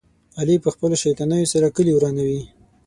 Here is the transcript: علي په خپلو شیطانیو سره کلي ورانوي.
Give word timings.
علي 0.39 0.55
په 0.63 0.69
خپلو 0.73 0.95
شیطانیو 1.03 1.51
سره 1.53 1.73
کلي 1.75 1.93
ورانوي. 1.95 2.41